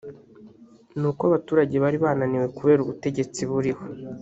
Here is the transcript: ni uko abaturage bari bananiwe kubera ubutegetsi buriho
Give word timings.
ni 0.99 1.05
uko 1.09 1.21
abaturage 1.29 1.75
bari 1.83 1.97
bananiwe 2.03 2.47
kubera 2.57 2.79
ubutegetsi 2.81 3.39
buriho 3.49 3.83